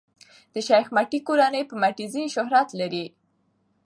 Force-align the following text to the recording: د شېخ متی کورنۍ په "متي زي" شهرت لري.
د 0.53 0.55
شېخ 0.67 0.85
متی 0.95 1.19
کورنۍ 1.27 1.63
په 1.69 1.75
"متي 1.81 2.05
زي" 2.13 2.23
شهرت 2.35 2.69
لري. 2.79 3.05